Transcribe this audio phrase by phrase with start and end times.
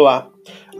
[0.00, 0.30] Olá,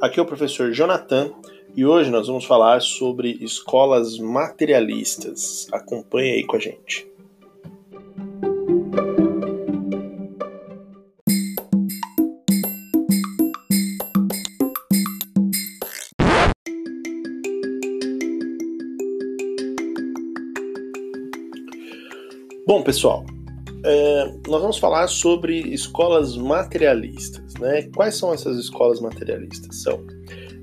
[0.01, 1.33] aqui é o professor Jonathan
[1.75, 5.67] e hoje nós vamos falar sobre escolas materialistas.
[5.73, 7.05] Acompanhe aí com a gente.
[22.65, 23.27] Bom, pessoal,
[23.89, 27.55] é, nós vamos falar sobre escolas materialistas.
[27.55, 27.83] Né?
[27.95, 29.83] Quais são essas escolas materialistas?
[29.83, 30.05] São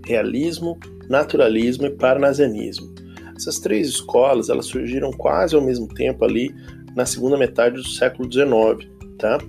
[0.06, 0.78] realismo,
[1.10, 2.94] naturalismo e parnasianismo.
[3.36, 6.54] Essas três escolas elas surgiram quase ao mesmo tempo ali
[6.96, 9.40] na segunda metade do século XIX, tá?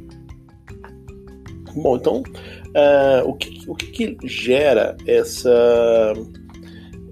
[1.74, 6.12] Bom, então uh, o, que, o que, que, gera essa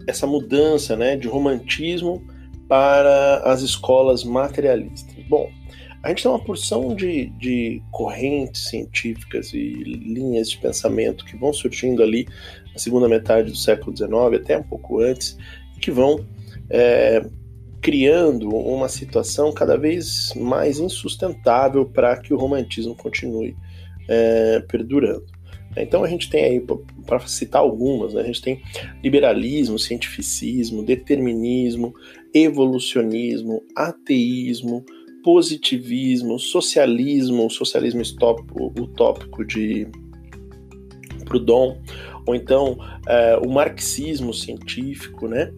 [0.07, 2.23] essa mudança, né, de romantismo
[2.69, 5.15] para as escolas materialistas?
[5.29, 5.49] Bom,
[6.05, 11.51] a gente tem uma porção de, de correntes científicas e linhas de pensamento que vão
[11.51, 12.29] surgindo ali
[12.75, 15.39] na segunda metade do século XIX, até um pouco antes,
[15.81, 16.23] que vão
[16.69, 17.25] é,
[17.81, 23.57] criando uma situação cada vez mais insustentável para que o romantismo continue
[24.07, 25.25] é, perdurando.
[25.75, 26.67] Então a gente tem aí,
[27.07, 28.63] para citar algumas, né, a gente tem
[29.03, 31.95] liberalismo, cientificismo, determinismo,
[32.35, 34.85] evolucionismo, ateísmo,
[35.25, 38.03] positivismo, socialismo, socialismo
[38.79, 39.89] utópico de
[41.25, 41.79] Proudhon,
[42.27, 45.51] ou então é, o marxismo científico, né?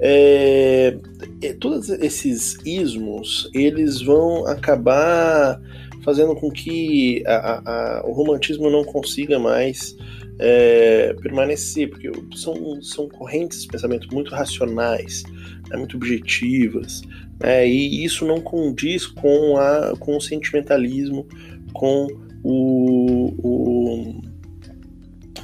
[0.00, 0.96] É,
[1.40, 5.60] é, todos esses ismos eles vão acabar
[6.02, 9.96] fazendo com que a, a, a, o romantismo não consiga mais
[10.38, 15.22] é, permanecer, porque são, são correntes de pensamento muito racionais,
[15.70, 17.02] né, muito objetivas,
[17.40, 21.26] né, e isso não condiz com, a, com o sentimentalismo,
[21.72, 22.06] com
[22.42, 24.22] o, o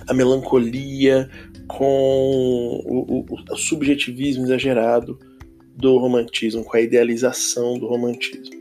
[0.07, 1.29] a melancolia,
[1.69, 5.19] com o, o, o subjetivismo exagerado
[5.77, 8.60] do romantismo, com a idealização do romantismo.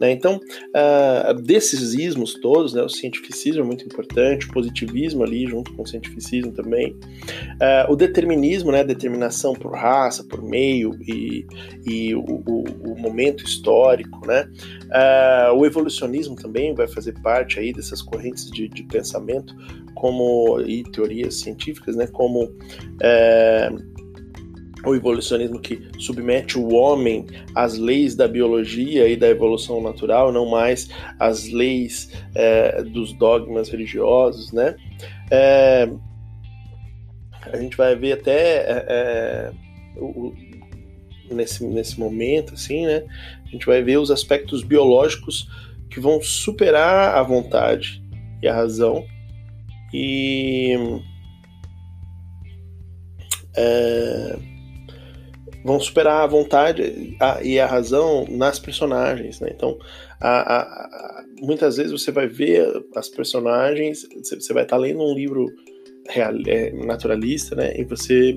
[0.00, 0.12] Né?
[0.12, 5.72] Então, uh, desses ismos todos, né, o cientificismo é muito importante, o positivismo ali junto
[5.74, 11.46] com o cientificismo também, uh, o determinismo, né, determinação por raça, por meio e,
[11.84, 14.48] e o, o, o, momento histórico, né,
[14.86, 19.54] uh, o evolucionismo também vai fazer parte aí dessas correntes de, de pensamento
[19.94, 22.50] como e teorias científicas, né, como
[24.84, 30.48] o evolucionismo que submete o homem às leis da biologia e da evolução natural, não
[30.48, 34.74] mais às leis é, dos dogmas religiosos, né?
[35.30, 35.88] É,
[37.42, 39.52] a gente vai ver até é, é
[39.96, 40.32] o,
[41.30, 43.04] nesse, nesse momento, assim, né?
[43.44, 45.48] A gente vai ver os aspectos biológicos
[45.90, 48.02] que vão superar a vontade
[48.42, 49.04] e a razão
[49.92, 50.76] e
[53.56, 54.38] é,
[55.64, 59.50] vão superar a vontade e a razão nas personagens, né?
[59.54, 59.78] Então,
[60.20, 62.66] a, a, muitas vezes você vai ver
[62.96, 65.46] as personagens, você vai estar lendo um livro
[66.08, 67.78] real, é, naturalista, né?
[67.78, 68.36] E você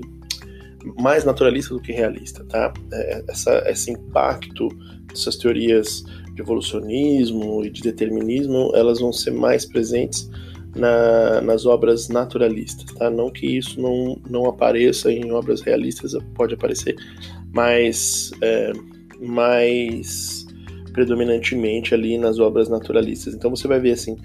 [1.00, 2.72] mais naturalista do que realista, tá?
[2.92, 4.68] É, essa, esse impacto
[5.06, 10.28] dessas teorias de evolucionismo e de determinismo, elas vão ser mais presentes
[10.74, 13.08] na, nas obras naturalistas, tá?
[13.10, 16.96] Não que isso não, não apareça em obras realistas, pode aparecer,
[17.52, 18.72] mas é,
[19.20, 20.46] mais
[20.92, 23.34] predominantemente ali nas obras naturalistas.
[23.34, 24.16] Então você vai ver assim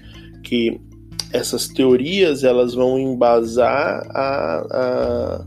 [0.42, 0.80] que
[1.32, 5.46] essas teorias elas vão embasar a, a,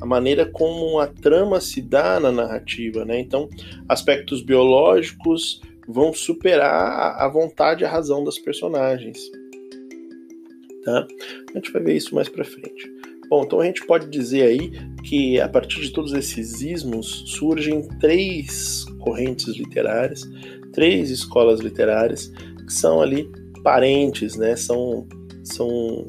[0.00, 3.20] a maneira como a trama se dá na narrativa, né?
[3.20, 3.48] Então
[3.88, 9.18] aspectos biológicos vão superar a vontade e a razão das personagens.
[10.84, 11.06] Tá?
[11.50, 12.90] A gente vai ver isso mais para frente.
[13.28, 14.72] Bom, então a gente pode dizer aí
[15.04, 20.28] que a partir de todos esses ismos surgem três correntes literárias,
[20.72, 22.32] três escolas literárias
[22.66, 23.30] que são ali
[23.62, 24.56] parentes, né?
[24.56, 25.06] São,
[25.44, 26.06] são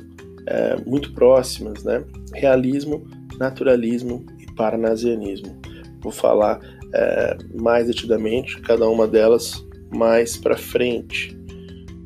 [0.47, 2.03] é, muito próximas, né?
[2.33, 3.07] Realismo,
[3.37, 5.55] naturalismo e parnasianismo.
[6.01, 6.59] Vou falar
[6.91, 9.63] é, mais detidamente cada uma delas
[9.93, 11.37] mais para frente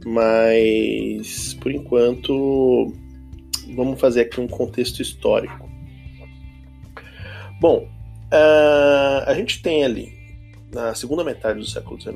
[0.05, 2.93] mas por enquanto
[3.75, 5.67] vamos fazer aqui um contexto histórico.
[7.59, 7.89] Bom,
[8.31, 10.13] uh, a gente tem ali
[10.71, 12.15] na segunda metade do século XIX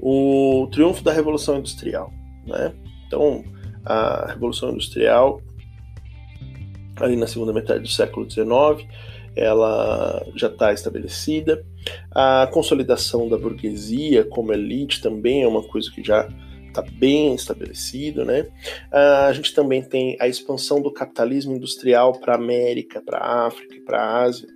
[0.00, 2.10] o triunfo da Revolução Industrial,
[2.46, 2.72] né?
[3.06, 3.44] Então
[3.84, 5.42] a Revolução Industrial
[6.96, 8.88] ali na segunda metade do século XIX
[9.34, 11.64] ela já está estabelecida.
[12.10, 16.28] A consolidação da burguesia como elite também é uma coisa que já
[16.72, 18.42] tá bem estabelecido, né?
[18.92, 23.46] Uh, a gente também tem a expansão do capitalismo industrial para a América, para a
[23.46, 24.48] África e para a Ásia,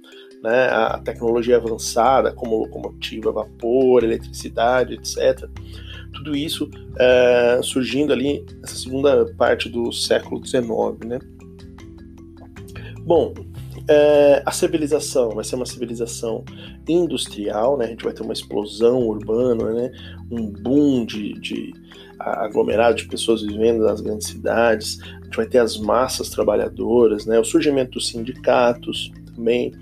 [0.42, 0.68] né?
[0.68, 5.48] A tecnologia avançada, como locomotiva, vapor, eletricidade, etc.
[6.12, 10.64] Tudo isso uh, surgindo ali nessa segunda parte do século XIX,
[11.04, 11.18] né?
[13.02, 13.32] Bom,
[13.88, 16.44] é, a civilização vai ser uma civilização
[16.88, 17.84] industrial, né?
[17.84, 19.92] A gente vai ter uma explosão urbana, né?
[20.30, 21.72] Um boom de, de
[22.18, 24.98] aglomerado de pessoas vivendo nas grandes cidades.
[25.02, 27.38] A gente vai ter as massas trabalhadoras, né?
[27.38, 29.72] O surgimento dos sindicatos também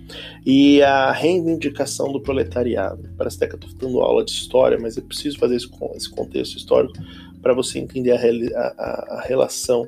[0.44, 3.08] e a reivindicação do proletariado.
[3.16, 6.10] Parece até que eu estou dando aula de história, mas eu preciso fazer esse, esse
[6.10, 6.94] contexto histórico
[7.40, 9.86] para você entender a, a, a relação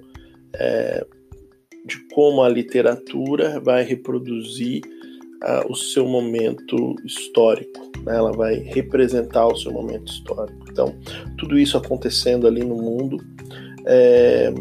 [0.54, 1.04] é,
[1.84, 4.82] de como a literatura vai reproduzir
[5.68, 8.16] o seu momento histórico, né?
[8.16, 10.58] ela vai representar o seu momento histórico.
[10.70, 10.94] Então,
[11.38, 13.18] tudo isso acontecendo ali no mundo
[13.86, 14.52] é,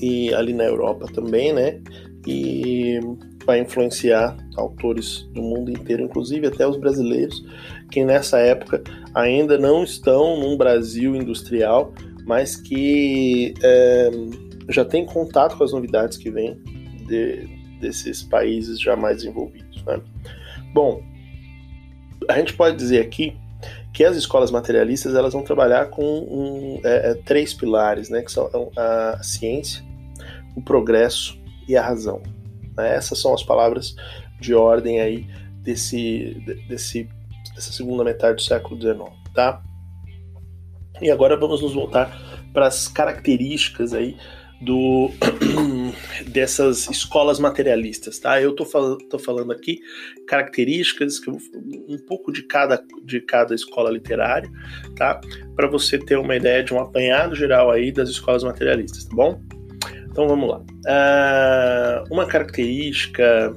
[0.00, 1.80] e ali na Europa também, né?
[2.26, 2.98] E
[3.44, 7.44] vai influenciar autores do mundo inteiro, inclusive até os brasileiros,
[7.90, 8.82] que nessa época
[9.14, 11.92] ainda não estão num Brasil industrial,
[12.26, 14.10] mas que é,
[14.70, 16.58] já tem contato com as novidades que vêm
[17.80, 19.82] desses países já mais desenvolvidos.
[19.84, 20.00] Né?
[20.72, 21.02] Bom,
[22.28, 23.36] a gente pode dizer aqui
[23.92, 28.32] que as escolas materialistas elas vão trabalhar com um, é, é, três pilares, né, que
[28.32, 29.84] são a ciência,
[30.56, 31.38] o progresso
[31.68, 32.20] e a razão.
[32.76, 32.94] Né?
[32.94, 33.94] Essas são as palavras
[34.40, 35.26] de ordem aí
[35.62, 37.08] desse, desse,
[37.54, 39.62] dessa segunda metade do século XIX, tá?
[41.00, 42.16] E agora vamos nos voltar
[42.52, 44.16] para as características aí
[44.64, 45.10] do
[46.28, 48.40] dessas escolas materialistas, tá?
[48.40, 49.80] Eu tô, fal tô falando aqui
[50.26, 51.20] características,
[51.88, 54.50] um pouco de cada, de cada escola literária,
[54.96, 55.20] tá?
[55.54, 59.40] Para você ter uma ideia de um apanhado geral aí das escolas materialistas, tá bom?
[60.10, 60.58] Então vamos lá.
[60.58, 63.54] Uh, uma característica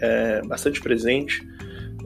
[0.00, 1.46] é, bastante presente,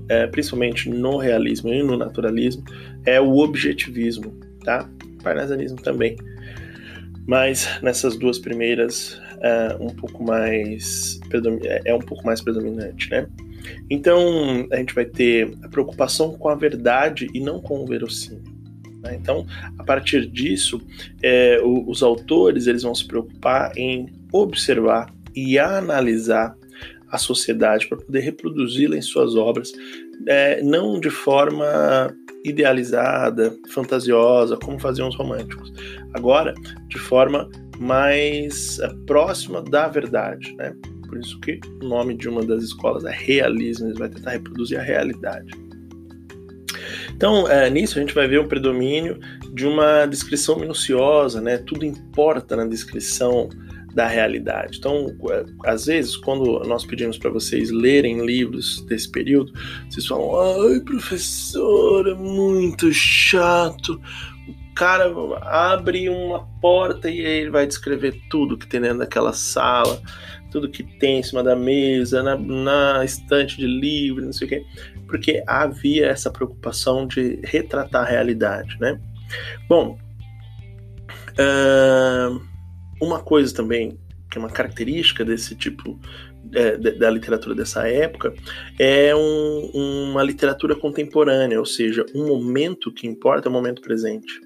[0.09, 2.65] é, principalmente no realismo e no naturalismo,
[3.07, 4.89] é o objetivismo, tá?
[5.19, 6.17] O parnasianismo também
[7.27, 11.21] mas nessas duas primeiras é um pouco mais
[11.65, 13.27] é, é um pouco mais predominante, né?
[13.91, 18.43] Então a gente vai ter a preocupação com a verdade e não com o verossímil.
[19.03, 19.17] Né?
[19.21, 19.47] Então,
[19.79, 20.81] a partir disso,
[21.23, 26.57] é, os autores eles vão se preocupar em observar e analisar
[27.11, 29.73] a sociedade para poder reproduzi-la em suas obras,
[30.27, 32.15] é, não de forma
[32.45, 35.73] idealizada, fantasiosa, como faziam os românticos.
[36.13, 36.55] Agora,
[36.89, 40.75] de forma mais é, próxima da verdade, né?
[41.09, 44.79] Por isso que o nome de uma das escolas é realismo, eles vai tentar reproduzir
[44.79, 45.53] a realidade.
[47.15, 49.19] Então, é, nisso a gente vai ver um predomínio
[49.53, 51.59] de uma descrição minuciosa, né?
[51.59, 53.49] Tudo importa na descrição
[53.95, 54.79] da realidade.
[54.79, 59.53] Então, é, às vezes, quando nós pedimos para vocês lerem livros desse período,
[59.89, 64.01] vocês falam: ai, professor, é muito chato.
[64.49, 65.13] O cara
[65.43, 70.03] abre uma porta e ele vai descrever tudo que tem dentro daquela sala,
[70.51, 74.51] tudo que tem em cima da mesa, na, na estante de livros, não sei o
[74.51, 74.67] quê,
[75.07, 79.01] porque havia essa preocupação de retratar a realidade, né?
[79.69, 79.97] Bom,
[81.39, 82.54] uh,
[83.01, 83.99] uma coisa também
[84.31, 85.99] que é uma característica desse tipo
[86.53, 88.35] é, da literatura dessa época
[88.79, 94.41] é um, uma literatura contemporânea, ou seja, um momento que importa é o momento presente.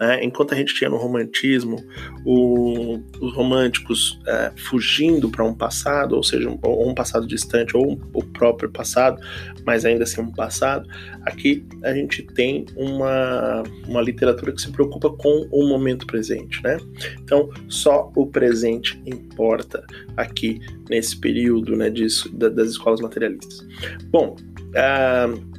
[0.00, 0.22] Né?
[0.22, 1.82] Enquanto a gente tinha no romantismo
[2.24, 7.92] o, os românticos é, fugindo para um passado, ou seja, um, um passado distante, ou
[7.92, 9.20] um, o próprio passado,
[9.64, 10.88] mas ainda assim um passado,
[11.22, 16.62] aqui a gente tem uma, uma literatura que se preocupa com o momento presente.
[16.62, 16.78] Né?
[17.22, 19.84] Então, só o presente importa
[20.16, 20.60] aqui
[20.90, 23.66] nesse período né, disso, da, das escolas materialistas.
[24.10, 24.36] Bom,
[24.70, 25.55] uh,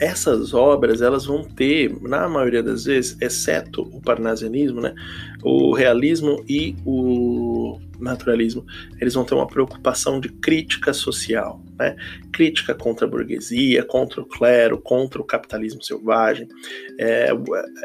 [0.00, 4.94] essas obras elas vão ter, na maioria das vezes, exceto o parnasianismo, né,
[5.42, 8.64] o realismo e o naturalismo,
[9.00, 11.96] eles vão ter uma preocupação de crítica social, né,
[12.32, 16.48] crítica contra a burguesia, contra o clero, contra o capitalismo selvagem.
[16.98, 17.30] É,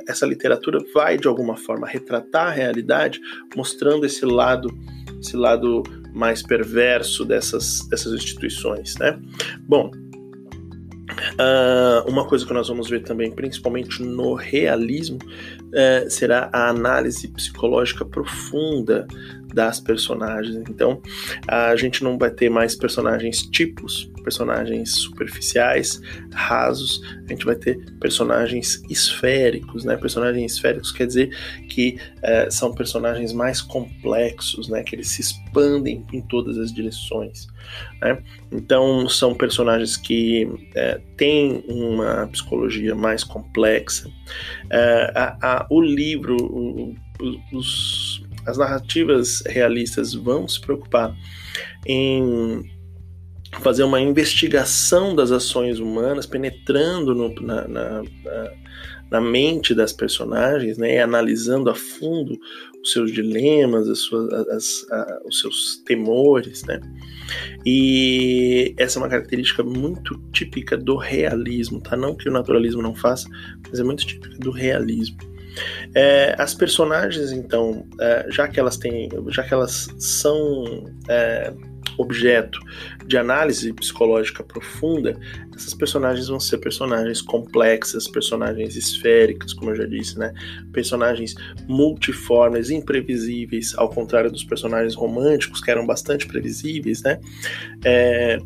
[0.07, 3.19] essa literatura vai de alguma forma retratar a realidade,
[3.55, 4.69] mostrando esse lado,
[5.19, 5.81] esse lado
[6.13, 9.19] mais perverso dessas, dessas instituições, né.
[9.61, 9.89] Bom,
[11.33, 17.27] Uh, uma coisa que nós vamos ver também, principalmente no realismo, uh, será a análise
[17.27, 19.07] psicológica profunda
[19.53, 20.55] das personagens.
[20.69, 21.01] Então,
[21.47, 26.01] a gente não vai ter mais personagens tipos, personagens superficiais,
[26.33, 29.95] rasos, a gente vai ter personagens esféricos, né?
[29.97, 31.35] Personagens esféricos quer dizer
[31.69, 34.83] que é, são personagens mais complexos, né?
[34.83, 37.47] Que eles se expandem em todas as direções.
[38.01, 38.21] Né?
[38.51, 44.09] Então, são personagens que é, têm uma psicologia mais complexa.
[44.69, 46.95] É, a, a, o livro, o,
[47.51, 51.15] os, as narrativas realistas vão se preocupar
[51.85, 52.69] em
[53.59, 58.03] fazer uma investigação das ações humanas, penetrando no, na, na,
[59.11, 62.37] na, mente das personagens, né, analisando a fundo
[62.83, 66.81] os seus dilemas, as suas, as, a, os seus temores, né?
[67.65, 71.95] E essa é uma característica muito típica do realismo, tá?
[71.95, 73.29] Não que o naturalismo não faça,
[73.69, 75.32] mas é muito típica do realismo.
[75.95, 81.53] É, as personagens, então, é, já que elas têm, já que elas são é,
[81.97, 82.59] objeto
[83.05, 85.17] de análise psicológica profunda,
[85.55, 90.33] essas personagens vão ser personagens complexas, personagens esféricas, como eu já disse, né?
[90.71, 91.35] Personagens
[91.67, 97.19] multiformes, imprevisíveis, ao contrário dos personagens românticos, que eram bastante previsíveis, né?
[97.85, 98.39] É,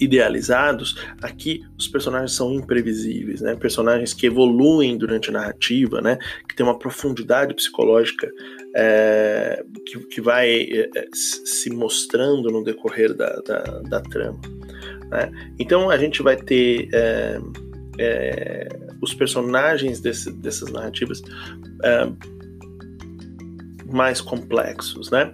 [0.00, 3.54] idealizados, aqui os personagens são imprevisíveis, né?
[3.54, 6.18] Personagens que evoluem durante a narrativa, né?
[6.48, 8.30] Que tem uma profundidade psicológica
[8.74, 14.40] é, que, que, vai é, é se mostrando no decorrer da, da, da trama.
[15.10, 15.30] Né?
[15.58, 17.38] Então a gente vai ter é,
[17.98, 18.68] é
[19.02, 21.22] os personagens desse, dessas narrativas
[21.82, 22.06] é,
[23.92, 25.30] mais complexos, né?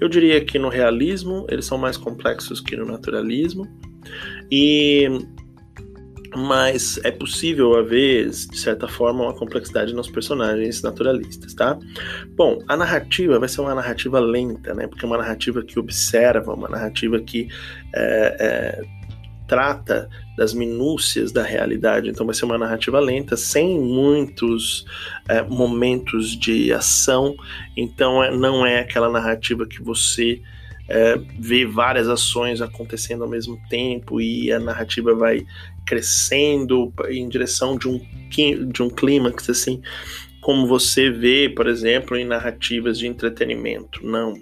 [0.00, 3.68] Eu diria que no realismo eles são mais complexos que no naturalismo,
[4.50, 5.08] e
[6.36, 11.76] mas é possível haver, de certa forma, uma complexidade nos personagens naturalistas, tá?
[12.36, 14.86] Bom, a narrativa vai ser uma narrativa lenta, né?
[14.86, 17.48] Porque é uma narrativa que observa, uma narrativa que
[17.94, 18.84] é, é,
[19.48, 22.08] trata das minúcias da realidade.
[22.08, 24.84] Então vai ser uma narrativa lenta, sem muitos
[25.28, 27.34] é, momentos de ação.
[27.76, 30.40] Então é, não é aquela narrativa que você
[30.90, 35.46] é, ver várias ações acontecendo ao mesmo tempo e a narrativa vai
[35.86, 38.00] crescendo em direção de um,
[38.68, 39.80] de um clímax, assim,
[40.40, 44.04] como você vê, por exemplo, em narrativas de entretenimento.
[44.04, 44.34] Não.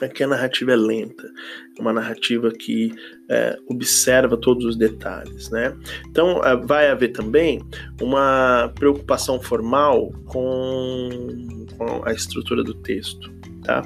[0.00, 1.30] Aqui a narrativa é lenta,
[1.78, 2.90] é uma narrativa que
[3.28, 5.76] é, observa todos os detalhes, né?
[6.08, 7.60] Então é, vai haver também
[8.00, 13.30] uma preocupação formal com, com a estrutura do texto,
[13.62, 13.82] tá?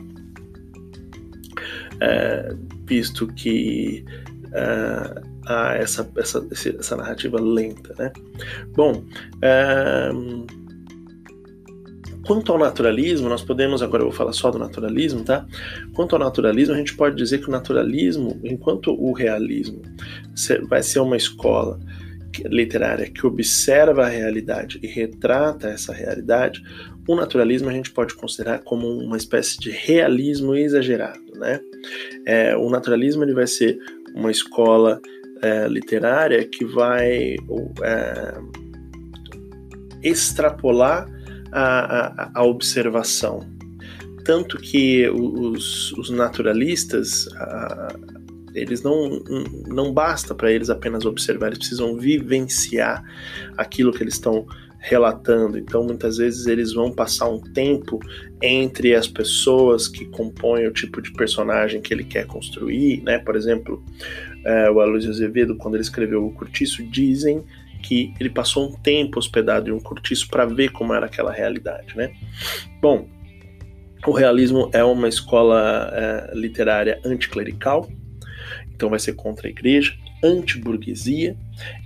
[2.00, 2.54] É,
[2.86, 4.04] visto que
[4.52, 7.94] é, há essa, essa, essa narrativa lenta.
[7.98, 8.12] Né?
[8.74, 9.04] Bom,
[9.42, 10.10] é,
[12.26, 15.46] quanto ao naturalismo, nós podemos, agora eu vou falar só do naturalismo, tá?
[15.92, 19.82] Quanto ao naturalismo, a gente pode dizer que o naturalismo, enquanto o realismo
[20.68, 21.78] vai ser uma escola
[22.42, 26.62] literária que observa a realidade e retrata essa realidade,
[27.06, 31.60] o naturalismo a gente pode considerar como uma espécie de realismo exagerado, né?
[32.26, 33.78] É, o naturalismo ele vai ser
[34.14, 35.00] uma escola
[35.42, 37.36] é, literária que vai
[37.82, 38.34] é,
[40.02, 41.06] extrapolar
[41.52, 43.46] a, a, a, observação,
[44.24, 47.94] tanto que os, os naturalistas a,
[48.54, 49.20] eles não
[49.66, 53.02] não basta para eles apenas observar, eles precisam vivenciar
[53.56, 54.46] aquilo que eles estão
[54.78, 55.58] relatando.
[55.58, 57.99] Então, muitas vezes eles vão passar um tempo
[58.42, 63.18] entre as pessoas que compõem o tipo de personagem que ele quer construir, né?
[63.18, 63.82] Por exemplo,
[64.44, 67.42] é, o Aloysio Azevedo, quando ele escreveu o Curtiço, dizem
[67.82, 71.96] que ele passou um tempo hospedado em um cortiço para ver como era aquela realidade,
[71.96, 72.12] né?
[72.80, 73.06] Bom,
[74.06, 77.88] o realismo é uma escola é, literária anticlerical,
[78.75, 81.37] então vai ser contra a igreja, anti-burguesia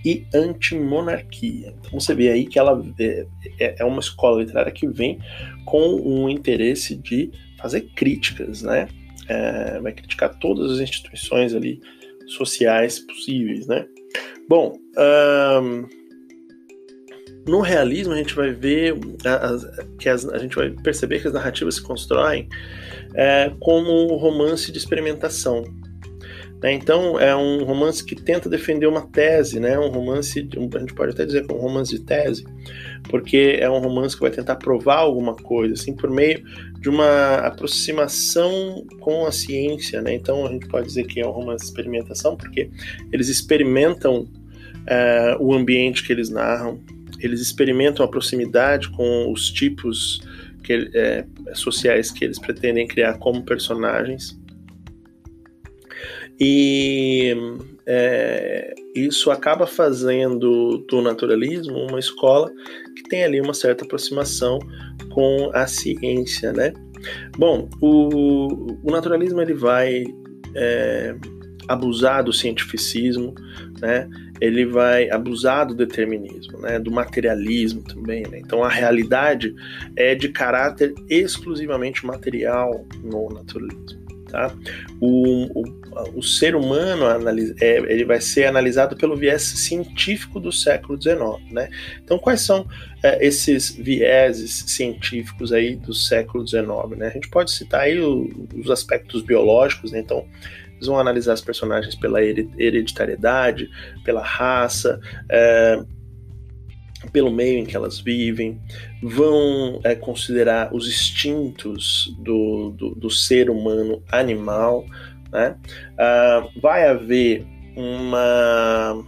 [0.04, 1.74] e anti-monarquia.
[1.78, 3.26] Então você vê aí que ela é,
[3.58, 5.18] é, é uma escola literária que vem
[5.64, 8.88] com um interesse de fazer críticas, né?
[9.28, 11.80] É, vai criticar todas as instituições ali
[12.26, 13.86] sociais possíveis, né?
[14.48, 14.78] Bom,
[17.46, 18.94] no realismo a gente vai ver
[19.98, 22.48] que as, a gente vai perceber que as narrativas se constroem
[23.14, 25.64] é, como um romance de experimentação.
[26.62, 26.72] Né?
[26.72, 29.78] Então é um romance que tenta defender uma tese, né?
[29.78, 32.44] um romance, a gente pode até dizer que é um romance de tese,
[33.08, 36.42] porque é um romance que vai tentar provar alguma coisa, assim, por meio
[36.80, 40.02] de uma aproximação com a ciência.
[40.02, 40.14] Né?
[40.14, 42.70] Então a gente pode dizer que é um romance de experimentação, porque
[43.12, 46.80] eles experimentam uh, o ambiente que eles narram,
[47.20, 50.20] eles experimentam a proximidade com os tipos
[50.62, 51.24] que, é,
[51.54, 54.37] sociais que eles pretendem criar como personagens.
[56.40, 57.34] E
[57.86, 62.50] é, isso acaba fazendo do naturalismo uma escola
[62.94, 64.58] que tem ali uma certa aproximação
[65.10, 66.72] com a ciência, né?
[67.36, 70.04] Bom, o, o naturalismo ele vai
[70.54, 71.14] é,
[71.66, 73.34] abusar do cientificismo,
[73.80, 74.08] né?
[74.40, 76.78] Ele vai abusar do determinismo, né?
[76.78, 78.22] Do materialismo também.
[78.28, 78.38] Né?
[78.40, 79.54] Então a realidade
[79.96, 83.97] é de caráter exclusivamente material no naturalismo.
[84.28, 84.54] Tá?
[85.00, 85.64] O, o,
[86.16, 87.04] o ser humano
[87.60, 91.18] é, ele vai ser analisado pelo viés científico do século XIX.
[91.50, 91.70] Né?
[92.02, 92.66] Então, quais são
[93.02, 96.68] é, esses vieses científicos aí do século XIX?
[96.96, 97.08] Né?
[97.08, 100.00] A gente pode citar aí o, os aspectos biológicos, né?
[100.00, 100.26] então
[100.74, 103.68] eles vão analisar os personagens pela hereditariedade,
[104.04, 105.82] pela raça, é,
[107.18, 108.60] pelo meio em que elas vivem,
[109.02, 114.86] vão é, considerar os instintos do, do, do ser humano animal.
[115.32, 115.58] Né?
[115.94, 117.44] Uh, vai haver
[117.74, 119.04] uma,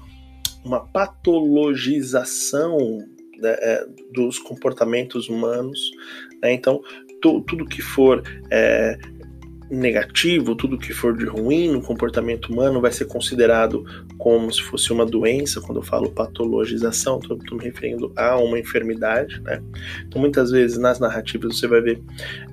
[0.64, 2.76] uma patologização
[3.38, 5.78] né, é, dos comportamentos humanos.
[6.42, 6.52] Né?
[6.52, 6.82] Então,
[7.22, 8.98] tu, tudo que for é,
[9.70, 13.84] negativo, tudo que for de ruim no comportamento humano vai ser considerado
[14.18, 15.60] como se fosse uma doença.
[15.60, 19.40] Quando eu falo patologização, estou me referindo a uma enfermidade.
[19.42, 19.62] Né?
[20.06, 22.02] Então, muitas vezes nas narrativas você vai ver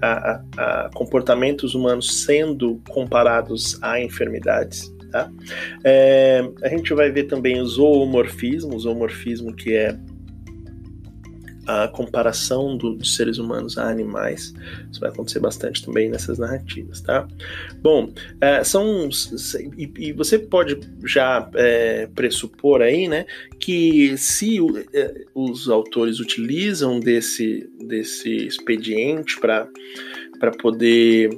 [0.02, 4.94] a, a, a comportamentos humanos sendo comparados a enfermidades.
[5.12, 5.32] Tá?
[5.84, 9.98] É, a gente vai ver também o zoomorfismo, o zoomorfismo que é
[11.68, 14.54] a comparação do, dos seres humanos a animais.
[14.90, 17.28] Isso vai acontecer bastante também nessas narrativas, tá?
[17.82, 19.10] Bom, é, são
[19.78, 23.26] e, e, você pode já é, pressupor aí, né,
[23.60, 24.58] que se
[24.94, 29.68] é, os autores utilizam desse desse expediente para
[30.40, 31.30] para poder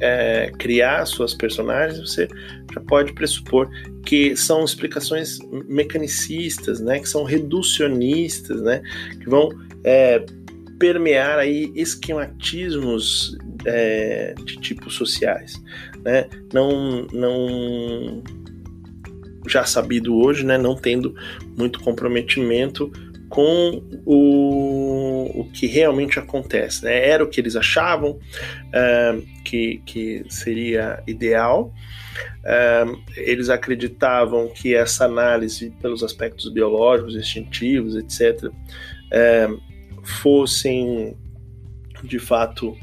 [0.00, 2.26] é, criar suas personagens, você
[2.72, 3.68] já pode pressupor
[4.04, 8.82] que são explicações mecanicistas, né, que são reducionistas, né,
[9.20, 9.48] que vão
[9.82, 10.24] é,
[10.78, 15.62] permear aí esquematismos é, de tipos sociais,
[16.04, 18.22] né, não, não
[19.46, 21.14] já sabido hoje, né, não tendo
[21.56, 22.90] muito comprometimento
[23.34, 26.84] com o, o que realmente acontece.
[26.84, 27.08] Né?
[27.08, 31.74] Era o que eles achavam uh, que, que seria ideal.
[32.44, 39.60] Uh, eles acreditavam que essa análise pelos aspectos biológicos, instintivos, etc., uh,
[40.04, 41.16] fossem
[42.04, 42.76] de fato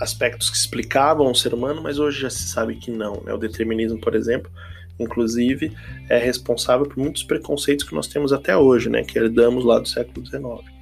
[0.00, 3.22] aspectos que explicavam o ser humano, mas hoje já se sabe que não.
[3.24, 3.32] Né?
[3.32, 4.50] O determinismo, por exemplo,
[4.98, 5.72] inclusive,
[6.08, 9.88] é responsável por muitos preconceitos que nós temos até hoje, né, que herdamos lá do
[9.88, 10.78] século XIX.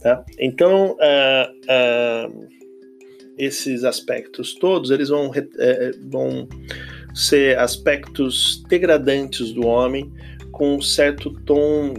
[0.00, 0.22] Tá?
[0.38, 2.48] Então, uh, uh,
[3.38, 6.46] esses aspectos todos, eles vão, uh, vão
[7.14, 10.12] ser aspectos degradantes do homem
[10.52, 11.94] com um certo tom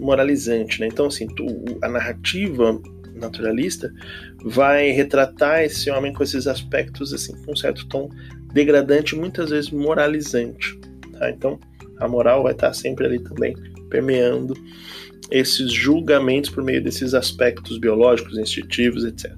[0.00, 0.80] moralizante.
[0.80, 0.86] Né?
[0.86, 1.46] Então, assim, tu,
[1.82, 2.80] a narrativa
[3.14, 3.92] naturalista
[4.44, 8.08] vai retratar esse homem com esses aspectos assim com um certo tom
[8.52, 10.78] degradante, muitas vezes moralizante.
[11.12, 11.30] Tá?
[11.30, 11.58] Então,
[11.98, 13.54] a moral vai estar sempre ali também,
[13.88, 14.54] permeando
[15.30, 19.32] esses julgamentos por meio desses aspectos biológicos, instintivos, etc.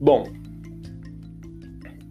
[0.00, 0.28] Bom,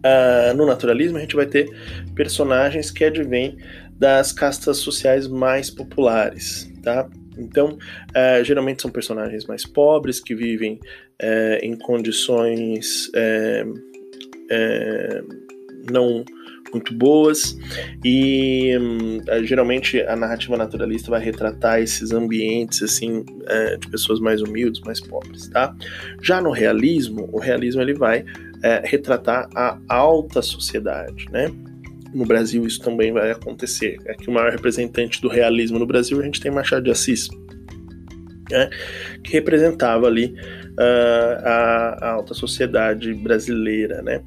[0.04, 1.70] uh, no naturalismo a gente vai ter
[2.14, 3.56] personagens que advêm
[3.98, 7.08] das castas sociais mais populares, tá?
[7.38, 7.78] Então,
[8.10, 10.74] uh, geralmente são personagens mais pobres que vivem
[11.22, 13.10] uh, em condições
[14.52, 15.22] é,
[15.90, 16.24] não
[16.72, 17.56] muito boas
[18.04, 24.40] e hum, geralmente a narrativa naturalista vai retratar esses ambientes assim é, de pessoas mais
[24.40, 25.74] humildes, mais pobres, tá?
[26.22, 28.24] Já no realismo, o realismo ele vai
[28.62, 31.50] é, retratar a alta sociedade, né?
[32.14, 33.98] No Brasil isso também vai acontecer.
[34.08, 37.28] Aqui o maior representante do realismo no Brasil a gente tem Machado de Assis,
[38.50, 38.68] né?
[39.24, 40.34] que representava ali
[40.78, 44.22] uh, a, a alta sociedade brasileira, né?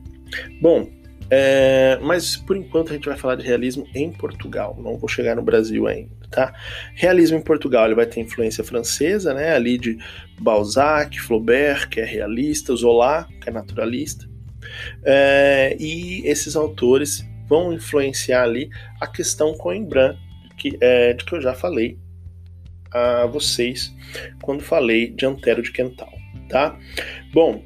[0.62, 0.90] Bom,
[1.30, 5.36] é, mas por enquanto a gente vai falar de realismo em Portugal, não vou chegar
[5.36, 6.54] no Brasil ainda, tá?
[6.94, 9.56] Realismo em Portugal ele vai ter influência francesa, né?
[9.56, 9.98] Ali de
[10.40, 14.28] Balzac, Flaubert, que é realista, Zola, que é naturalista,
[15.04, 20.18] é, e esses autores vão influenciar ali a questão Coimbra,
[20.58, 21.98] que, é, de que eu já falei
[22.92, 23.94] a vocês
[24.42, 26.12] quando falei de Antero de Quental,
[26.50, 26.78] tá?
[27.34, 27.64] Bom,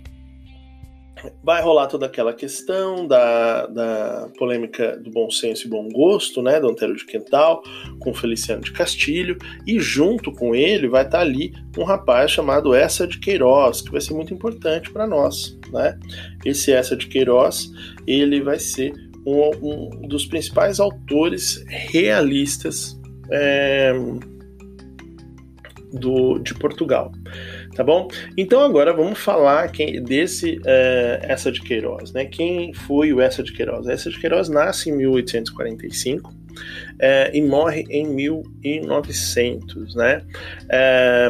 [1.43, 6.59] vai rolar toda aquela questão da, da polêmica do bom senso e bom gosto, né,
[6.59, 7.63] do Antero de Quental,
[7.99, 13.07] com Feliciano de Castilho, e junto com ele vai estar ali um rapaz chamado Essa
[13.07, 15.97] de Queiroz, que vai ser muito importante para nós, né?
[16.45, 17.71] Esse Essa de Queiroz,
[18.05, 18.93] ele vai ser
[19.25, 22.99] um, um dos principais autores realistas
[23.31, 23.93] é,
[25.93, 27.11] do, de Portugal
[27.79, 28.09] tá bom?
[28.35, 32.25] Então agora vamos falar quem, desse é, Essa de Queiroz, né?
[32.25, 33.87] Quem foi o Essa de Queiroz?
[33.87, 36.35] Essa de Queiroz nasce em 1845
[36.99, 40.21] é, e morre em 1900, né?
[40.69, 41.29] É,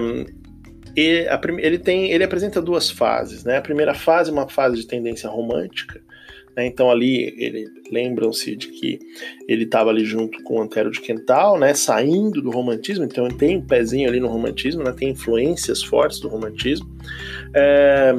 [0.98, 3.58] e a, ele tem, ele apresenta duas fases, né?
[3.58, 6.02] A primeira fase é uma fase de tendência romântica,
[6.56, 6.66] né?
[6.66, 9.00] Então ali lembram-se de que
[9.48, 11.74] ele estava ali junto com o Antero de Quental, né?
[11.74, 14.92] Saindo do romantismo, então tem um pezinho ali no romantismo, né?
[14.92, 16.90] Tem influências fortes do romantismo.
[17.54, 18.14] É,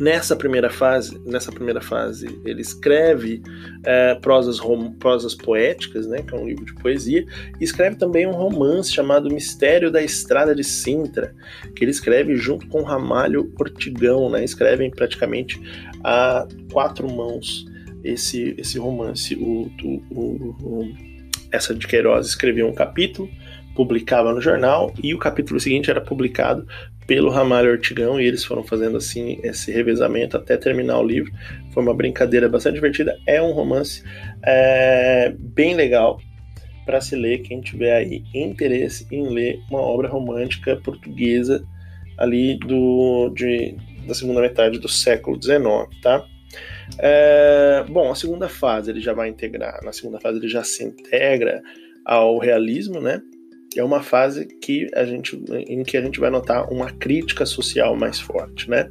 [0.00, 3.42] Nessa primeira fase, nessa primeira fase, ele escreve
[3.84, 7.26] é, prosas, rom, prosas poéticas, né, que é um livro de poesia,
[7.60, 11.34] e escreve também um romance chamado Mistério da Estrada de Sintra,
[11.76, 15.60] que ele escreve junto com Ramalho Ortigão, né, escrevem praticamente
[16.02, 17.66] a quatro mãos
[18.02, 19.34] esse, esse romance.
[19.34, 20.94] O, o, o,
[21.52, 23.28] essa de Queiroz escreveu um capítulo,
[23.74, 26.66] publicava no jornal, e o capítulo seguinte era publicado
[27.10, 31.32] pelo Ramalho Ortigão e eles foram fazendo assim esse revezamento até terminar o livro.
[31.72, 33.18] Foi uma brincadeira bastante divertida.
[33.26, 34.04] É um romance
[34.44, 36.20] é, bem legal
[36.86, 37.38] para se ler.
[37.38, 41.66] Quem tiver aí interesse em ler uma obra romântica portuguesa
[42.16, 43.74] ali do, de,
[44.06, 45.60] da segunda metade do século XIX,
[46.00, 46.24] tá?
[46.96, 49.80] É, bom, a segunda fase ele já vai integrar.
[49.82, 51.60] Na segunda fase ele já se integra
[52.04, 53.20] ao realismo, né?
[53.76, 57.96] É uma fase que a gente, em que a gente vai notar uma crítica social
[57.96, 58.68] mais forte.
[58.68, 58.90] Né?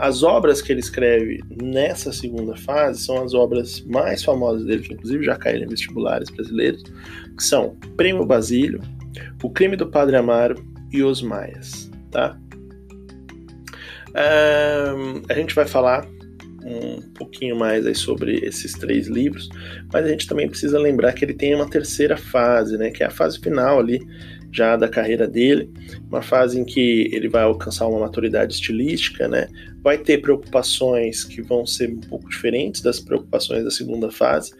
[0.00, 4.94] as obras que ele escreve nessa segunda fase são as obras mais famosas dele, que
[4.94, 6.82] inclusive já caíram em vestibulares brasileiros,
[7.36, 8.80] que são Primo Basílio,
[9.42, 10.62] O Crime do Padre Amaro
[10.92, 11.90] e Os Maias.
[12.10, 12.38] Tá?
[15.28, 16.04] a gente vai falar
[16.64, 19.48] um pouquinho mais aí sobre esses três livros,
[19.92, 23.06] mas a gente também precisa lembrar que ele tem uma terceira fase, né, que é
[23.06, 24.00] a fase final ali
[24.52, 25.70] já da carreira dele,
[26.08, 29.48] uma fase em que ele vai alcançar uma maturidade estilística, né?
[29.80, 34.52] Vai ter preocupações que vão ser um pouco diferentes das preocupações da segunda fase,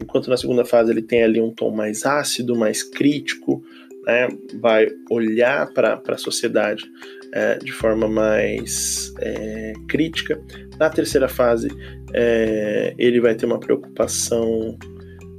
[0.00, 3.64] enquanto na segunda fase ele tem ali um tom mais ácido, mais crítico,
[4.04, 4.28] né?
[4.60, 6.84] Vai olhar para a sociedade
[7.32, 10.40] é, de forma mais é, crítica.
[10.78, 11.68] Na terceira fase,
[12.12, 14.76] é, ele vai ter uma preocupação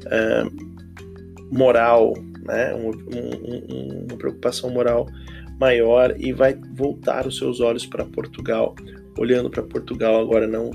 [0.06, 0.44] é,
[1.52, 2.74] moral, né?
[2.76, 5.08] Um, um, uma preocupação moral
[5.60, 8.76] maior e vai voltar os seus olhos para Portugal,
[9.18, 10.72] olhando para Portugal agora não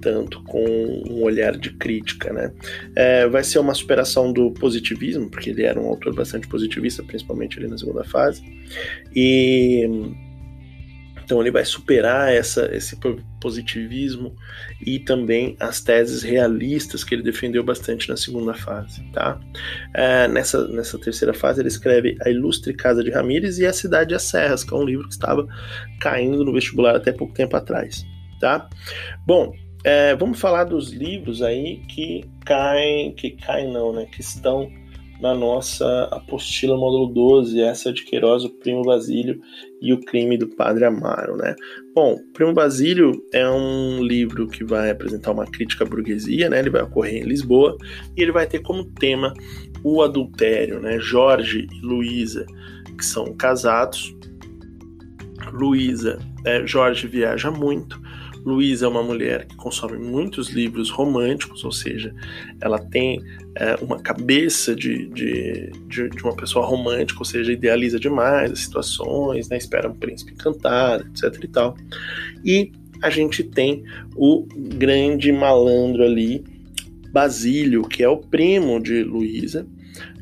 [0.00, 2.52] tanto com um olhar de crítica, né?
[2.94, 7.58] É, vai ser uma superação do positivismo, porque ele era um autor bastante positivista, principalmente
[7.58, 8.42] ali na segunda fase,
[9.14, 9.88] e
[11.28, 12.98] então ele vai superar essa, esse
[13.38, 14.34] positivismo
[14.80, 19.04] e também as teses realistas que ele defendeu bastante na segunda fase.
[19.12, 19.38] Tá?
[19.92, 24.14] É, nessa, nessa terceira fase ele escreve A Ilustre Casa de Ramírez e A Cidade
[24.14, 25.46] das Serras, que é um livro que estava
[26.00, 28.06] caindo no vestibular até pouco tempo atrás.
[28.40, 28.66] Tá?
[29.26, 29.52] Bom,
[29.84, 34.06] é, vamos falar dos livros aí que caem, que caem não, né?
[34.10, 34.72] Que estão
[35.20, 39.40] na nossa apostila módulo 12, essa de Queiroz, o Primo Basílio
[39.80, 41.56] e o Crime do Padre Amaro, né?
[41.94, 46.60] Bom, Primo Basílio é um livro que vai apresentar uma crítica à burguesia, né?
[46.60, 47.76] Ele vai ocorrer em Lisboa
[48.16, 49.34] e ele vai ter como tema
[49.82, 50.98] o adultério, né?
[51.00, 52.46] Jorge e Luísa,
[52.96, 54.14] que são casados.
[55.52, 58.00] Luísa, é, Jorge viaja muito,
[58.48, 62.14] Luísa é uma mulher que consome muitos livros românticos, ou seja,
[62.60, 63.22] ela tem
[63.54, 68.60] é, uma cabeça de, de, de, de, uma pessoa romântica, ou seja, idealiza demais as
[68.60, 71.76] situações, né, espera um príncipe cantar, etc e tal.
[72.44, 73.84] E a gente tem
[74.16, 76.42] o grande malandro ali,
[77.12, 79.66] Basílio, que é o primo de Luísa,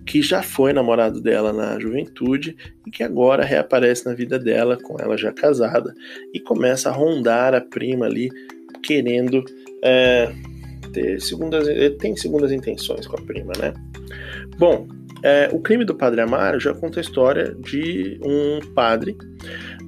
[0.07, 4.97] que já foi namorado dela na juventude e que agora reaparece na vida dela, com
[5.01, 5.93] ela já casada,
[6.33, 8.31] e começa a rondar a prima ali,
[8.83, 9.45] querendo
[9.83, 10.33] é,
[10.93, 11.67] ter segundas.
[11.67, 13.75] Ele tem segundas intenções com a prima, né?
[14.59, 14.87] Bom,
[15.27, 19.17] é, o crime do Padre Amaro já conta a história de um padre.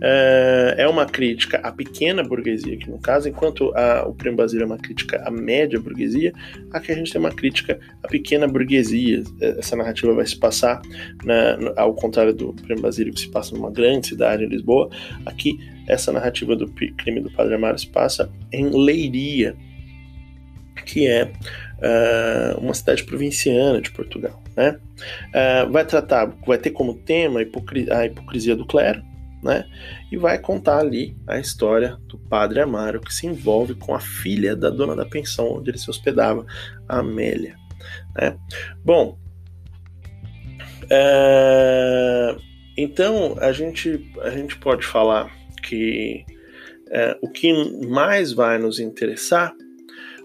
[0.03, 4.65] É, é uma crítica à pequena burguesia, que no caso, enquanto a, o Primo Basílio
[4.65, 6.33] é uma crítica à média burguesia,
[6.73, 9.23] aqui a gente tem uma crítica à pequena burguesia.
[9.41, 10.83] Essa narrativa vai se passar,
[11.25, 14.91] no, ao contrário do Primo Basílio, que se passa numa grande cidade, em Lisboa,
[15.25, 19.55] aqui essa narrativa do crime do Padre Amaro se passa em Leiria,
[20.85, 24.43] que é uh, uma cidade provinciana de Portugal.
[24.59, 24.77] Né?
[25.29, 29.01] Uh, vai tratar, vai ter como tema a, hipocri a hipocrisia do clero,
[29.41, 29.65] né?
[30.11, 34.57] E vai contar ali a história do padre Amaro que se envolve com a filha
[34.57, 36.45] da dona da pensão onde ele se hospedava,
[36.89, 37.55] Amélia.
[38.17, 38.37] Né?
[38.85, 39.17] Bom,
[40.87, 42.43] uh,
[42.77, 45.31] então a gente a gente pode falar
[45.63, 46.25] que
[47.21, 47.53] o que
[47.87, 49.53] mais vai nos interessar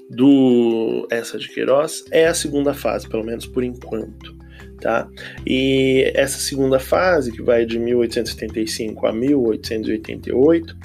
[0.10, 4.36] do essa de Queiroz é a segunda fase, pelo menos por enquanto.
[4.80, 5.08] Tá?
[5.48, 10.76] E essa segunda fase, que vai de 1875 a 1888,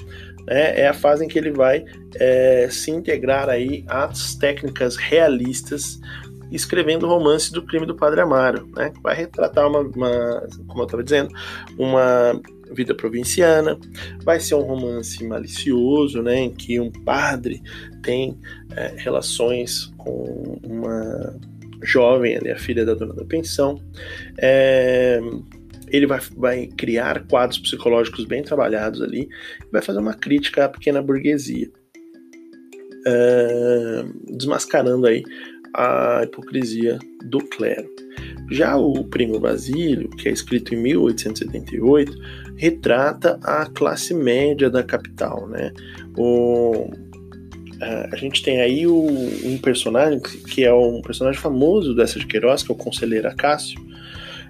[0.47, 1.83] né, é a fase em que ele vai
[2.15, 5.99] é, se integrar aí às técnicas realistas,
[6.49, 10.85] escrevendo o romance do crime do Padre Amaro, né, vai retratar uma, uma como eu
[10.85, 11.29] estava dizendo,
[11.77, 12.39] uma
[12.73, 13.77] vida provinciana.
[14.23, 17.61] Vai ser um romance malicioso, né, em que um padre
[18.03, 18.37] tem
[18.75, 21.35] é, relações com uma
[21.83, 23.81] jovem, ali, a filha da dona da pensão.
[24.37, 25.19] É,
[25.89, 29.27] ele vai, vai criar quadros psicológicos bem trabalhados ali,
[29.71, 31.69] vai fazer uma crítica à pequena burguesia,
[33.05, 35.23] é, desmascarando aí
[35.73, 37.89] a hipocrisia do clero.
[38.51, 42.11] Já o Primo Basílio, que é escrito em 1878,
[42.59, 45.71] retrata a classe média da capital, né?
[46.17, 46.91] O,
[48.11, 49.07] a gente tem aí o,
[49.45, 53.79] um personagem que é um personagem famoso dessa de Queiroz, que é o Conselheiro Acácio,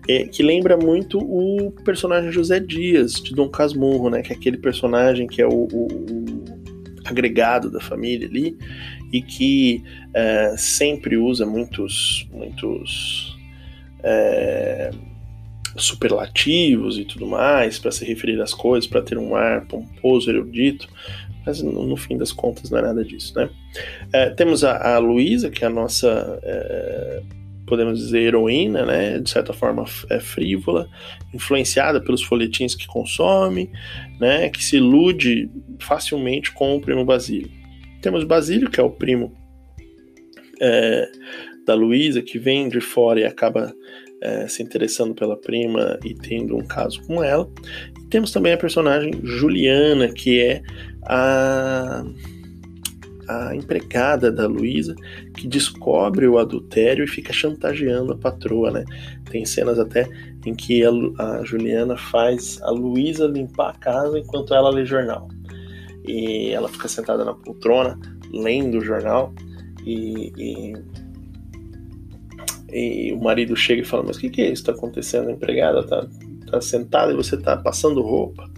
[0.08, 4.24] é, que lembra muito o personagem José Dias, de Dom Casmurro, né?
[4.24, 6.40] Que é aquele personagem que é o, o, o
[7.06, 8.58] agregado da família ali
[9.14, 9.84] e que
[10.16, 13.38] é, sempre usa muitos, muitos
[14.02, 14.90] é,
[15.78, 20.88] superlativos e tudo mais para se referir às coisas, para ter um ar pomposo, erudito,
[21.46, 23.50] mas no, no, fim das contas não é nada disso, né?
[24.14, 27.22] É, temos a, a Luísa, que é a nossa, é,
[27.66, 29.20] podemos dizer, heroína, né?
[29.20, 30.90] De certa forma é frívola,
[31.34, 33.72] influenciada pelos folhetins que consome,
[34.20, 34.50] né?
[34.50, 37.52] Que se ilude facilmente com o primo Basílio.
[38.02, 39.34] Temos Basílio, que é o primo
[40.62, 41.10] é,
[41.66, 43.74] da Luísa, que vem de fora e acaba
[44.22, 47.50] é, se interessando pela prima e tendo um caso com ela.
[48.00, 50.62] E temos também a personagem Juliana, que é
[51.04, 52.04] a,
[53.28, 54.96] a empregada da Luísa,
[55.36, 58.84] que descobre o adultério e fica chantageando a patroa, né?
[59.30, 60.08] Tem cenas até
[60.46, 65.28] em que a, a Juliana faz a Luísa limpar a casa enquanto ela lê jornal.
[66.06, 68.00] E ela fica sentada na poltrona,
[68.34, 69.34] lendo o jornal,
[69.86, 70.74] e, e
[72.74, 74.62] e o marido chega e fala: Mas o que, que é isso?
[74.62, 75.30] Está acontecendo?
[75.30, 76.08] A empregada está
[76.50, 78.50] tá sentada e você está passando roupa.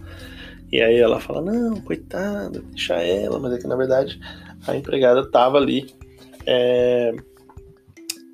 [0.70, 3.38] E aí ela fala: Não, coitada, deixa ela.
[3.38, 4.18] Mas é que na verdade
[4.66, 5.86] a empregada estava ali,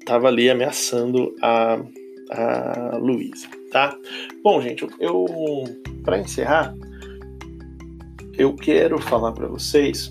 [0.00, 1.80] estava é, ali ameaçando a,
[2.30, 3.96] a Luísa, tá?
[4.42, 5.26] Bom, gente, eu
[6.04, 6.74] para encerrar,
[8.36, 10.10] eu quero falar para vocês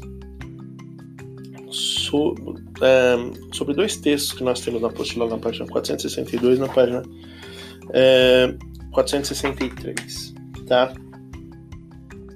[1.71, 6.67] sobre, é, sobre dois textos que nós temos na apostila na página 462 e na
[6.67, 7.03] página
[7.93, 8.53] é,
[8.91, 10.33] 463,
[10.67, 10.93] tá?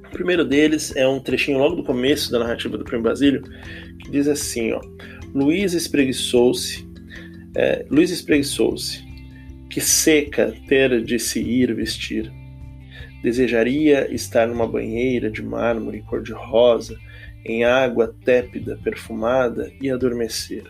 [0.07, 3.41] O primeiro deles é um trechinho logo do começo da narrativa do Primo Basílio,
[3.99, 4.81] que diz assim, ó,
[5.33, 6.85] Luiz espreguiçou-se,
[7.55, 9.03] é, Luiz espreguiçou-se,
[9.69, 12.31] que seca ter de se ir vestir.
[13.23, 16.97] Desejaria estar numa banheira de mármore cor-de-rosa,
[17.45, 20.63] em água tépida, perfumada e adormecer,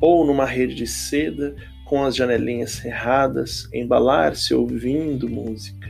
[0.00, 5.88] ou numa rede de seda com as janelinhas cerradas, embalar-se ouvindo música.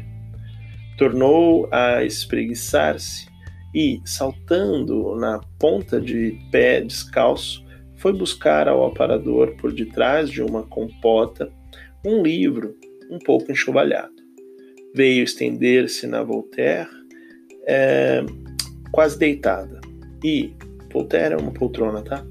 [0.99, 3.27] Tornou a espreguiçar-se
[3.75, 7.65] e, saltando na ponta de pé descalço,
[7.97, 11.51] foi buscar ao aparador por detrás de uma compota
[12.05, 12.77] um livro
[13.11, 14.15] um pouco enxovalhado.
[14.95, 16.89] Veio estender-se na Voltaire,
[17.67, 18.25] é,
[18.93, 19.81] quase deitada,
[20.23, 20.55] e
[21.13, 22.25] é uma poltrona, tá?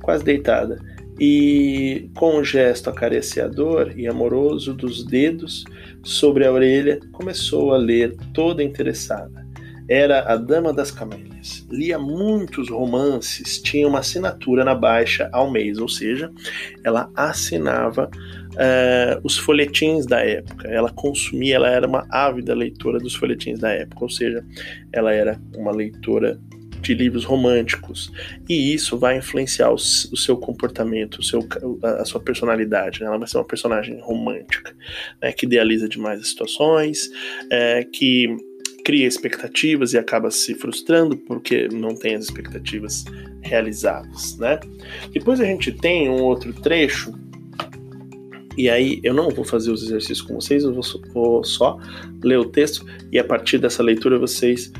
[0.00, 0.78] Quase deitada.
[1.18, 5.64] E com um gesto acariciador e amoroso dos dedos
[6.02, 9.42] sobre a orelha, começou a ler toda interessada.
[9.88, 11.66] Era a Dama das Camélias.
[11.70, 16.30] Lia muitos romances, tinha uma assinatura na baixa ao mês, ou seja,
[16.84, 18.08] ela assinava
[18.52, 20.68] uh, os folhetins da época.
[20.68, 24.44] Ela consumia, ela era uma ávida leitora dos folhetins da época, ou seja,
[24.92, 26.40] ela era uma leitora
[26.82, 28.12] de livros românticos
[28.48, 31.46] e isso vai influenciar o, o seu comportamento, o seu,
[31.82, 33.00] a, sua personalidade.
[33.00, 33.06] Né?
[33.06, 34.74] Ela vai ser uma personagem romântica,
[35.20, 35.32] né?
[35.32, 37.10] que idealiza demais as situações,
[37.50, 38.36] é, que
[38.84, 43.04] cria expectativas e acaba se frustrando porque não tem as expectativas
[43.40, 44.58] realizadas, né?
[45.12, 47.14] Depois a gente tem um outro trecho
[48.56, 50.78] e aí eu não vou fazer os exercícios com vocês, eu
[51.12, 51.78] vou, só
[52.22, 54.70] ler o texto e a partir dessa leitura vocês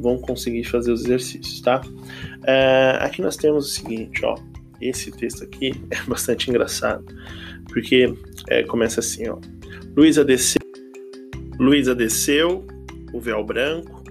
[0.00, 1.80] vão conseguir fazer os exercícios, tá?
[2.44, 4.36] É, aqui nós temos o seguinte, ó.
[4.80, 7.04] Esse texto aqui é bastante engraçado,
[7.68, 8.12] porque
[8.48, 9.38] é, começa assim, ó.
[9.96, 10.60] Luísa desceu,
[11.58, 12.66] Luísa desceu
[13.12, 14.04] o véu branco,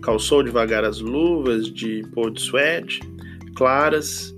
[0.00, 3.00] calçou devagar as luvas de pôr de suede,
[3.56, 4.34] claras,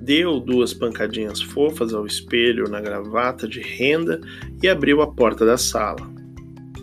[0.00, 4.20] deu duas pancadinhas fofas ao espelho na gravata de renda
[4.62, 6.10] e abriu a porta da sala.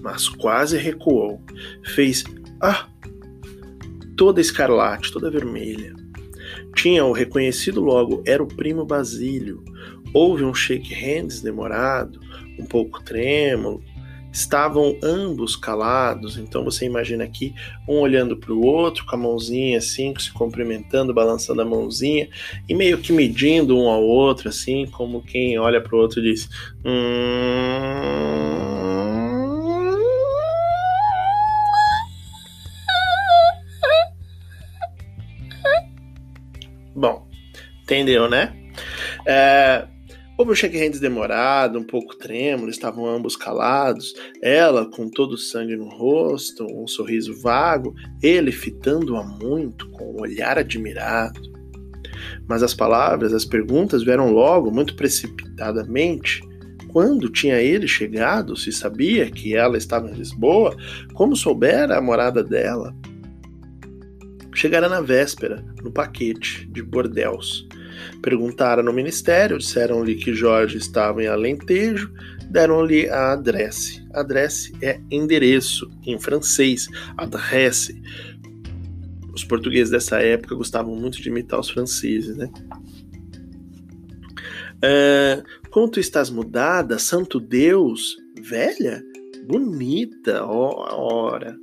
[0.02, 1.41] Mas quase recuou.
[1.84, 2.24] Fez
[2.62, 2.88] ah!
[4.15, 5.93] Toda escarlate, toda vermelha.
[6.75, 9.63] Tinha-o reconhecido logo, era o primo Basílio.
[10.13, 12.19] Houve um shake hands demorado,
[12.60, 13.84] um pouco trêmulo,
[14.36, 17.56] estavam ambos calados, então você imagina aqui
[17.88, 22.28] um olhando para o outro com a mãozinha assim, se cumprimentando, balançando a mãozinha
[22.67, 26.23] e meio que medindo um ao outro, assim, como quem olha para o outro e
[26.32, 26.49] diz:
[26.84, 27.95] hum...
[37.86, 38.54] entendeu, né?
[39.26, 39.88] É,
[40.38, 45.78] Houve um check-hands demorado, um pouco trêmulo, estavam ambos calados, ela com todo o sangue
[45.78, 51.39] no rosto, um sorriso vago, ele fitando-a muito, com um olhar admirado.
[52.50, 56.41] Mas as palavras, as perguntas vieram logo, muito precipitadamente.
[56.89, 60.76] Quando tinha ele chegado, se sabia que ela estava em Lisboa,
[61.13, 62.93] como soubera a morada dela?
[64.54, 67.65] Chegara na véspera, no paquete de bordéus
[68.22, 72.12] Perguntaram no ministério, disseram-lhe que Jorge estava em Alentejo,
[72.50, 74.06] deram-lhe a adresse.
[74.14, 78.02] Adresse é endereço em francês, adresse.
[79.34, 82.50] Os portugueses dessa época gostavam muito de imitar os franceses, né?
[85.92, 89.02] Tu estás mudada, santo Deus, velha,
[89.48, 91.56] bonita, ora.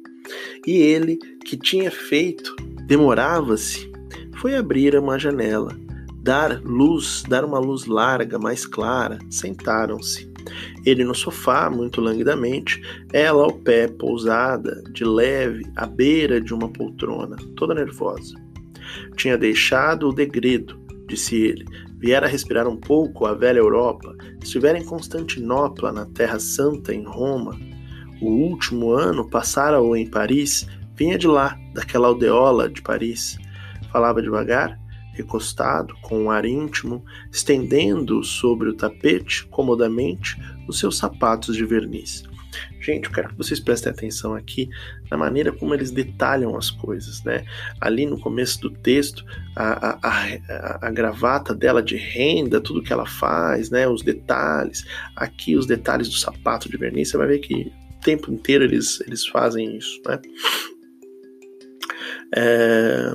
[0.67, 2.55] E ele, que tinha feito,
[2.87, 3.91] demorava-se,
[4.37, 5.77] foi abrir uma janela
[6.23, 10.31] dar luz, dar uma luz larga, mais clara, sentaram-se.
[10.87, 12.81] Ele no sofá, muito languidamente,
[13.13, 18.37] ela ao pé, pousada, de leve, à beira de uma poltrona, toda nervosa.
[19.17, 21.65] Tinha deixado o degredo, disse ele,
[21.99, 27.59] viera respirar um pouco a velha Europa, estivera em Constantinopla, na Terra Santa, em Roma.
[28.21, 33.37] O último ano passara-o em Paris, vinha de lá, daquela aldeola de Paris.
[33.93, 34.82] Falava devagar,
[35.13, 42.25] recostado, com um ar íntimo, estendendo sobre o tapete, comodamente, os seus sapatos de verniz.
[42.81, 44.69] Gente, eu quero que vocês prestem atenção aqui
[45.11, 47.45] na maneira como eles detalham as coisas, né?
[47.81, 49.25] Ali no começo do texto,
[49.57, 53.89] a, a, a, a, gravata dela de renda, tudo que ela faz, né?
[53.89, 54.85] Os detalhes.
[55.17, 59.01] Aqui, os detalhes do sapato de verniz, você vai ver que o tempo inteiro eles,
[59.07, 60.21] eles fazem isso, né?
[62.35, 63.15] É,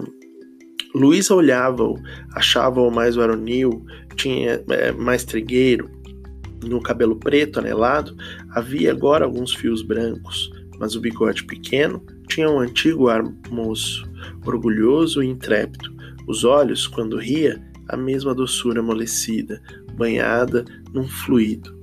[0.98, 2.00] Luísa olhava-o,
[2.34, 5.90] achava-o mais varonil, tinha é, mais trigueiro,
[6.64, 8.16] no cabelo preto anelado
[8.50, 14.10] havia agora alguns fios brancos, mas o bigode pequeno tinha um antigo ar moço,
[14.46, 15.96] orgulhoso e intrépido.
[16.28, 19.62] Os olhos, quando ria, a mesma doçura amolecida,
[19.96, 21.76] banhada num fluido.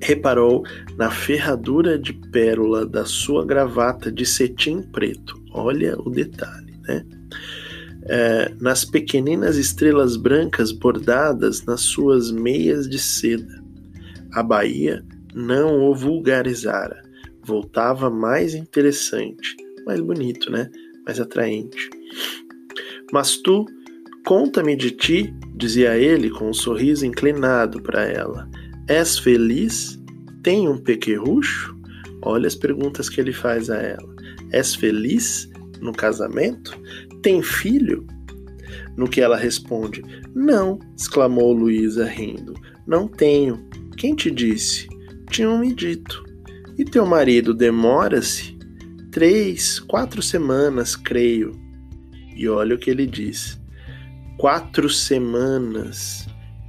[0.00, 0.62] Reparou
[0.96, 5.34] na ferradura de pérola da sua gravata de cetim preto.
[5.52, 7.04] Olha o detalhe, né?
[8.08, 13.62] É, nas pequeninas estrelas brancas bordadas nas suas meias de seda.
[14.32, 17.02] A Bahia não o vulgarizara,
[17.44, 20.70] voltava mais interessante, mais bonito, né?
[21.06, 21.88] Mais atraente.
[23.12, 23.64] Mas tu,
[24.26, 28.48] conta-me de ti, dizia ele com um sorriso inclinado para ela.
[28.88, 29.98] És feliz?
[30.42, 31.76] Tem um pequerrucho?
[32.22, 34.14] Olha as perguntas que ele faz a ela.
[34.52, 35.48] És feliz
[35.80, 36.78] no casamento?
[37.22, 38.06] Tem filho?
[38.96, 40.02] No que ela responde:
[40.34, 42.54] Não, exclamou Luísa rindo.
[42.86, 43.68] Não tenho.
[43.96, 44.88] Quem te disse?
[45.30, 46.24] Tinham me dito.
[46.78, 48.56] E teu marido demora-se?
[49.10, 51.52] Três, quatro semanas, creio.
[52.36, 53.60] E olha o que ele diz:
[54.36, 56.26] Quatro semanas.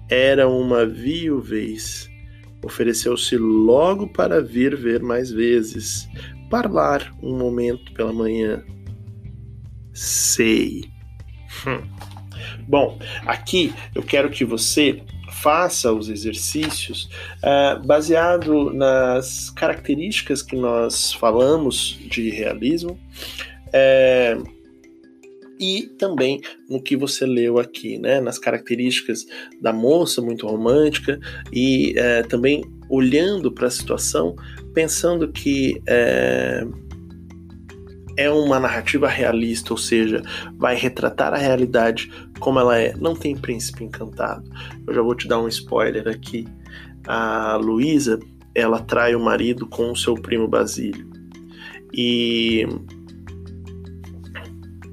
[0.10, 2.10] era uma viuvez.
[2.64, 6.10] Ofereceu-se logo para vir ver mais vezes,
[6.50, 8.64] parlar um momento pela manhã.
[10.00, 10.86] Sei.
[11.68, 11.82] Hum.
[12.66, 15.04] Bom, aqui eu quero que você
[15.41, 17.10] faça os exercícios
[17.43, 22.97] uh, baseado nas características que nós falamos de realismo.
[23.68, 24.60] Uh,
[25.60, 26.39] e também
[26.70, 29.26] no que você leu aqui, né, nas características
[29.62, 31.20] da moça muito romântica
[31.52, 34.38] e é, também olhando para a situação,
[34.74, 36.66] pensando que é,
[38.20, 40.22] é uma narrativa realista, ou seja,
[40.57, 42.93] vai retratar a realidade como ela é.
[42.97, 44.43] Não tem príncipe encantado.
[44.86, 46.45] Eu já vou te dar um spoiler aqui.
[47.07, 48.20] A Luísa,
[48.53, 51.09] ela trai o marido com o seu primo Basílio.
[51.93, 52.67] E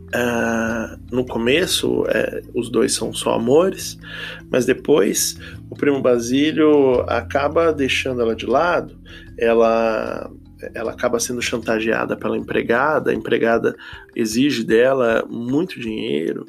[0.06, 3.98] Uh, no começo, é, os dois são só amores,
[4.50, 5.36] mas depois
[5.68, 8.98] o primo Basílio acaba deixando ela de lado,
[9.36, 10.30] ela,
[10.74, 13.74] ela acaba sendo chantageada pela empregada, a empregada
[14.14, 16.44] exige dela muito dinheiro,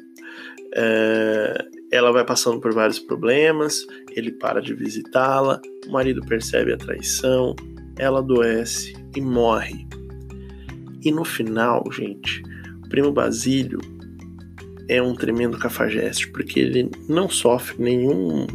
[0.74, 6.76] uh, ela vai passando por vários problemas, ele para de visitá-la, o marido percebe a
[6.76, 7.54] traição,
[7.98, 9.86] ela adoece e morre.
[11.04, 12.42] E no final, gente,
[12.88, 13.80] primo Basílio
[14.88, 18.46] é um tremendo cafajeste, porque ele não sofre nenhum.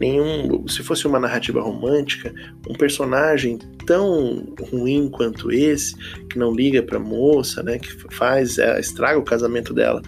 [0.00, 0.66] nenhum.
[0.66, 2.32] Se fosse uma narrativa romântica,
[2.68, 5.94] um personagem tão ruim quanto esse,
[6.28, 10.02] que não liga pra moça, né, que faz, é, estraga o casamento dela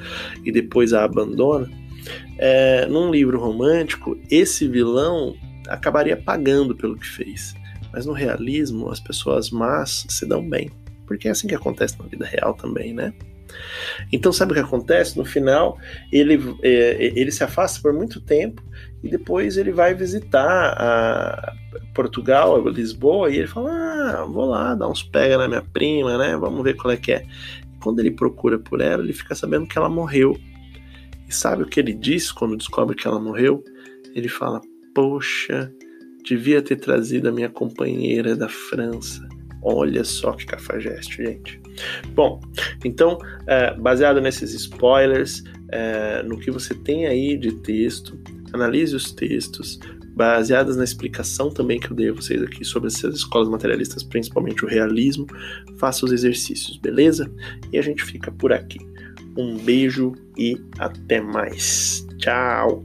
[0.44, 1.70] e depois a abandona,
[2.38, 5.34] é, num livro romântico, esse vilão
[5.68, 7.54] acabaria pagando pelo que fez.
[7.92, 10.70] Mas no realismo, as pessoas más se dão bem.
[11.06, 13.12] Porque é assim que acontece na vida real também, né?
[14.12, 15.16] Então, sabe o que acontece?
[15.16, 15.78] No final,
[16.12, 18.62] ele, é, ele se afasta por muito tempo
[19.02, 21.54] e depois ele vai visitar
[21.94, 26.36] Portugal, Lisboa, e ele fala: Ah, vou lá dar uns pega na minha prima, né?
[26.36, 27.26] Vamos ver qual é que é.
[27.80, 30.38] Quando ele procura por ela, ele fica sabendo que ela morreu.
[31.28, 33.62] E sabe o que ele diz quando descobre que ela morreu?
[34.14, 34.60] Ele fala:
[34.94, 35.70] Poxa,
[36.24, 39.28] devia ter trazido a minha companheira da França.
[39.62, 41.63] Olha só que cafajeste, gente.
[42.14, 42.40] Bom,
[42.84, 48.18] então, é, baseado nesses spoilers, é, no que você tem aí de texto,
[48.52, 49.78] analise os textos,
[50.14, 54.64] baseadas na explicação também que eu dei a vocês aqui sobre essas escolas materialistas, principalmente
[54.64, 55.26] o realismo,
[55.76, 57.30] faça os exercícios, beleza?
[57.72, 58.78] E a gente fica por aqui.
[59.36, 62.06] Um beijo e até mais.
[62.18, 62.84] Tchau!